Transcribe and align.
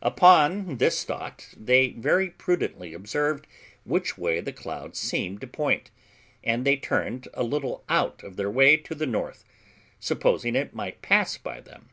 Upon 0.00 0.78
this 0.78 1.04
thought, 1.04 1.52
they 1.54 1.90
very 1.90 2.30
prudently 2.30 2.94
observed 2.94 3.46
which 3.84 4.16
way 4.16 4.40
the 4.40 4.50
cloud 4.50 4.96
seemed 4.96 5.42
to 5.42 5.46
point, 5.46 5.90
and 6.42 6.64
they 6.64 6.78
turned 6.78 7.28
a 7.34 7.42
little 7.42 7.84
out 7.86 8.22
of 8.22 8.36
their 8.36 8.50
way 8.50 8.78
to 8.78 8.94
the 8.94 9.04
north, 9.04 9.44
supposing 10.00 10.56
it 10.56 10.74
might 10.74 11.02
pass 11.02 11.36
by 11.36 11.60
them. 11.60 11.90